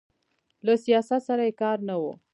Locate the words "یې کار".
1.47-1.77